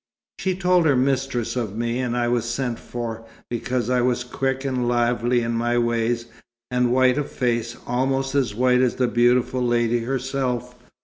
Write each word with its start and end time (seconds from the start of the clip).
She 0.39 0.55
told 0.55 0.87
her 0.87 0.95
mistress 0.95 1.55
of 1.55 1.77
me, 1.77 1.99
and 1.99 2.17
I 2.17 2.27
was 2.27 2.49
sent 2.49 2.79
for, 2.79 3.23
because 3.51 3.87
I 3.87 4.01
was 4.01 4.23
quick 4.23 4.65
and 4.65 4.87
lively 4.87 5.41
in 5.41 5.51
my 5.51 5.77
ways, 5.77 6.25
and 6.71 6.91
white 6.91 7.19
of 7.19 7.29
face, 7.31 7.77
almost 7.85 8.33
as 8.33 8.55
white 8.55 8.81
as 8.81 8.95
the 8.95 9.07
beautiful 9.07 9.61
lady 9.61 9.99
herself. 9.99 10.73